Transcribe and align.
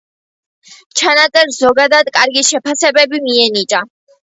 ჩანაწერს 1.01 1.59
ზოგადად 1.65 2.11
კარგი 2.17 2.45
შეფასებები 2.51 3.23
მიენიჭა. 3.29 3.87